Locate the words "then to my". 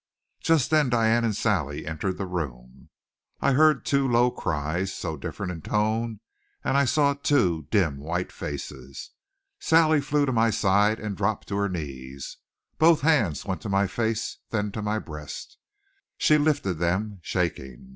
14.49-14.97